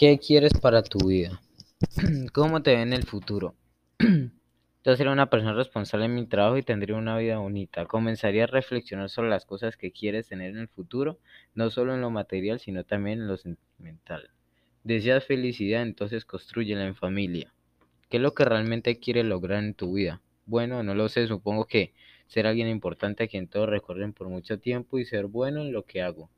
¿Qué 0.00 0.18
quieres 0.18 0.54
para 0.54 0.82
tu 0.82 1.08
vida? 1.08 1.42
¿Cómo 2.32 2.62
te 2.62 2.74
ve 2.74 2.80
en 2.80 2.94
el 2.94 3.02
futuro? 3.02 3.54
Yo 3.98 4.96
sería 4.96 5.12
una 5.12 5.28
persona 5.28 5.52
responsable 5.52 6.06
en 6.06 6.14
mi 6.14 6.24
trabajo 6.24 6.56
y 6.56 6.62
tendría 6.62 6.96
una 6.96 7.18
vida 7.18 7.36
bonita. 7.36 7.84
Comenzaría 7.84 8.44
a 8.44 8.46
reflexionar 8.46 9.10
sobre 9.10 9.28
las 9.28 9.44
cosas 9.44 9.76
que 9.76 9.92
quieres 9.92 10.28
tener 10.28 10.52
en 10.52 10.60
el 10.60 10.68
futuro, 10.68 11.18
no 11.54 11.68
solo 11.68 11.92
en 11.92 12.00
lo 12.00 12.08
material, 12.08 12.60
sino 12.60 12.82
también 12.82 13.20
en 13.20 13.28
lo 13.28 13.36
sentimental. 13.36 14.30
Deseas 14.84 15.26
felicidad, 15.26 15.82
entonces 15.82 16.24
construyela 16.24 16.86
en 16.86 16.94
familia. 16.94 17.52
¿Qué 18.08 18.16
es 18.16 18.22
lo 18.22 18.32
que 18.32 18.46
realmente 18.46 18.98
quieres 18.98 19.26
lograr 19.26 19.62
en 19.62 19.74
tu 19.74 19.92
vida? 19.92 20.22
Bueno, 20.46 20.82
no 20.82 20.94
lo 20.94 21.10
sé, 21.10 21.26
supongo 21.26 21.66
que 21.66 21.92
ser 22.26 22.46
alguien 22.46 22.68
importante 22.68 23.24
a 23.24 23.28
quien 23.28 23.48
todos 23.48 23.68
recuerden 23.68 24.14
por 24.14 24.30
mucho 24.30 24.58
tiempo 24.58 24.98
y 24.98 25.04
ser 25.04 25.26
bueno 25.26 25.60
en 25.60 25.74
lo 25.74 25.84
que 25.84 26.00
hago. 26.00 26.30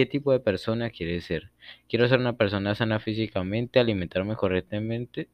¿Qué 0.00 0.06
tipo 0.06 0.32
de 0.32 0.40
persona 0.40 0.88
quieres 0.88 1.26
ser? 1.26 1.50
Quiero 1.86 2.08
ser 2.08 2.20
una 2.20 2.32
persona 2.32 2.74
sana 2.74 3.00
físicamente, 3.00 3.80
alimentarme 3.80 4.34
correctamente 4.34 5.28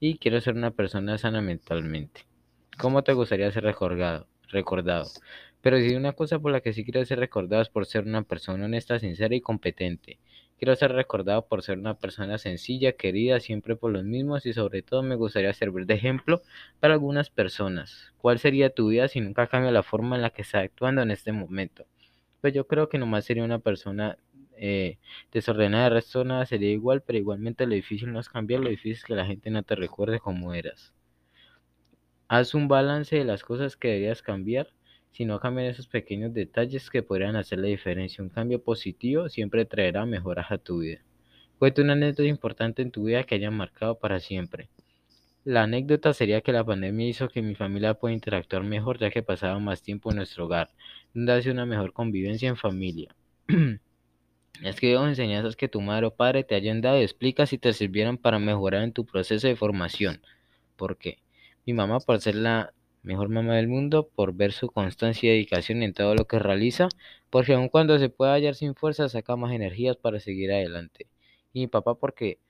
y 0.00 0.16
quiero 0.16 0.40
ser 0.40 0.54
una 0.54 0.70
persona 0.70 1.18
sana 1.18 1.42
mentalmente. 1.42 2.22
¿Cómo 2.78 3.04
te 3.04 3.12
gustaría 3.12 3.52
ser 3.52 3.64
recordado? 3.64 4.26
recordado? 4.48 5.04
Pero 5.60 5.78
si 5.80 5.94
una 5.94 6.14
cosa 6.14 6.38
por 6.38 6.50
la 6.50 6.62
que 6.62 6.72
sí 6.72 6.82
quiero 6.82 7.04
ser 7.04 7.18
recordado 7.18 7.60
es 7.60 7.68
por 7.68 7.84
ser 7.84 8.04
una 8.04 8.22
persona 8.22 8.64
honesta, 8.64 8.98
sincera 8.98 9.34
y 9.34 9.42
competente. 9.42 10.18
Quiero 10.58 10.74
ser 10.76 10.92
recordado 10.92 11.46
por 11.46 11.62
ser 11.62 11.76
una 11.76 11.98
persona 11.98 12.38
sencilla, 12.38 12.92
querida 12.92 13.38
siempre 13.38 13.76
por 13.76 13.92
los 13.92 14.04
mismos 14.04 14.46
y 14.46 14.54
sobre 14.54 14.80
todo 14.80 15.02
me 15.02 15.16
gustaría 15.16 15.52
servir 15.52 15.84
de 15.84 15.92
ejemplo 15.92 16.40
para 16.80 16.94
algunas 16.94 17.28
personas. 17.28 18.14
¿Cuál 18.16 18.38
sería 18.38 18.70
tu 18.70 18.88
vida 18.88 19.08
si 19.08 19.20
nunca 19.20 19.46
cambia 19.46 19.72
la 19.72 19.82
forma 19.82 20.16
en 20.16 20.22
la 20.22 20.30
que 20.30 20.40
estás 20.40 20.64
actuando 20.64 21.02
en 21.02 21.10
este 21.10 21.32
momento? 21.32 21.84
Pues 22.40 22.54
yo 22.54 22.66
creo 22.66 22.88
que 22.88 22.98
nomás 22.98 23.24
sería 23.24 23.44
una 23.44 23.58
persona 23.58 24.18
eh, 24.56 24.98
desordenada, 25.32 25.84
de 25.84 25.90
resto 25.90 26.24
nada 26.24 26.46
sería 26.46 26.70
igual, 26.70 27.02
pero 27.02 27.18
igualmente 27.18 27.66
lo 27.66 27.74
difícil 27.74 28.12
no 28.12 28.20
es 28.20 28.28
cambiar, 28.28 28.60
lo 28.62 28.70
difícil 28.70 28.92
es 28.92 29.04
que 29.04 29.14
la 29.14 29.26
gente 29.26 29.50
no 29.50 29.62
te 29.62 29.74
recuerde 29.74 30.18
como 30.20 30.54
eras. 30.54 30.94
Haz 32.28 32.54
un 32.54 32.68
balance 32.68 33.16
de 33.16 33.24
las 33.24 33.42
cosas 33.42 33.76
que 33.76 33.88
deberías 33.88 34.22
cambiar, 34.22 34.68
si 35.10 35.24
no 35.24 35.40
cambian 35.40 35.66
esos 35.66 35.88
pequeños 35.88 36.32
detalles 36.32 36.88
que 36.88 37.02
podrían 37.02 37.34
hacer 37.34 37.58
la 37.58 37.66
diferencia. 37.66 38.22
Un 38.22 38.30
cambio 38.30 38.62
positivo 38.62 39.28
siempre 39.28 39.64
traerá 39.64 40.06
mejoras 40.06 40.52
a 40.52 40.58
tu 40.58 40.78
vida. 40.78 41.00
Cuenta 41.58 41.82
una 41.82 41.94
anécdota 41.94 42.24
importante 42.28 42.82
en 42.82 42.92
tu 42.92 43.04
vida 43.04 43.24
que 43.24 43.34
haya 43.34 43.50
marcado 43.50 43.98
para 43.98 44.20
siempre. 44.20 44.68
La 45.46 45.62
anécdota 45.62 46.12
sería 46.12 46.40
que 46.40 46.50
la 46.50 46.64
pandemia 46.64 47.06
hizo 47.06 47.28
que 47.28 47.40
mi 47.40 47.54
familia 47.54 47.94
pueda 47.94 48.12
interactuar 48.12 48.64
mejor 48.64 48.98
ya 48.98 49.10
que 49.12 49.22
pasaba 49.22 49.60
más 49.60 49.80
tiempo 49.80 50.10
en 50.10 50.16
nuestro 50.16 50.46
hogar, 50.46 50.70
hace 51.28 51.52
una 51.52 51.64
mejor 51.64 51.92
convivencia 51.92 52.48
en 52.48 52.56
familia. 52.56 53.14
Escribe 54.64 54.96
enseñanzas 54.96 55.54
que 55.54 55.68
tu 55.68 55.80
madre 55.80 56.06
o 56.06 56.10
padre 56.16 56.42
te 56.42 56.56
hayan 56.56 56.80
dado 56.80 56.98
y 56.98 57.04
explica 57.04 57.46
si 57.46 57.58
te 57.58 57.72
sirvieron 57.74 58.18
para 58.18 58.40
mejorar 58.40 58.82
en 58.82 58.92
tu 58.92 59.06
proceso 59.06 59.46
de 59.46 59.54
formación. 59.54 60.20
¿Por 60.74 60.96
qué? 60.96 61.18
Mi 61.64 61.74
mamá 61.74 62.00
por 62.00 62.20
ser 62.20 62.34
la 62.34 62.72
mejor 63.04 63.28
mamá 63.28 63.54
del 63.54 63.68
mundo, 63.68 64.08
por 64.16 64.34
ver 64.34 64.50
su 64.50 64.68
constancia 64.68 65.28
y 65.28 65.34
dedicación 65.36 65.84
en 65.84 65.94
todo 65.94 66.16
lo 66.16 66.24
que 66.26 66.40
realiza, 66.40 66.88
porque 67.30 67.54
aun 67.54 67.68
cuando 67.68 68.00
se 68.00 68.08
pueda 68.08 68.32
hallar 68.32 68.56
sin 68.56 68.74
fuerza 68.74 69.08
saca 69.08 69.36
más 69.36 69.52
energías 69.52 69.96
para 69.96 70.18
seguir 70.18 70.50
adelante. 70.50 71.06
Y 71.52 71.60
mi 71.60 71.66
papá 71.68 71.94
porque 71.94 72.40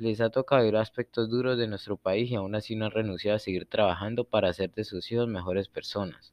les 0.00 0.20
ha 0.22 0.30
tocado 0.30 0.64
ver 0.64 0.76
aspectos 0.76 1.28
duros 1.28 1.58
de 1.58 1.66
nuestro 1.66 1.96
país 1.96 2.30
y 2.30 2.34
aún 2.34 2.54
así 2.54 2.74
no 2.74 2.86
han 2.86 2.90
renunciado 2.90 3.36
a 3.36 3.38
seguir 3.38 3.66
trabajando 3.66 4.24
para 4.24 4.48
hacer 4.48 4.72
de 4.72 4.84
sus 4.84 5.12
hijos 5.12 5.28
mejores 5.28 5.68
personas. 5.68 6.32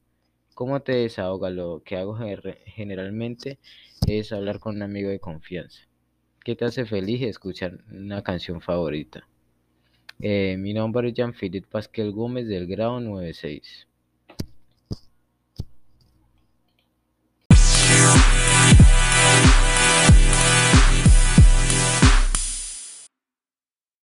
¿Cómo 0.54 0.80
te 0.80 0.92
desahoga? 0.92 1.50
Lo 1.50 1.82
que 1.84 1.96
hago 1.96 2.18
generalmente 2.66 3.58
es 4.06 4.32
hablar 4.32 4.58
con 4.58 4.76
un 4.76 4.82
amigo 4.82 5.10
de 5.10 5.20
confianza. 5.20 5.82
¿Qué 6.42 6.56
te 6.56 6.64
hace 6.64 6.86
feliz 6.86 7.22
escuchar 7.22 7.78
una 7.92 8.22
canción 8.22 8.60
favorita? 8.62 9.28
Eh, 10.18 10.56
mi 10.58 10.72
nombre 10.72 11.08
es 11.08 11.14
Jean-Philippe 11.14 11.68
Pasquel 11.70 12.10
Gómez 12.10 12.48
del 12.48 12.66
grado 12.66 13.00
96. 13.00 13.86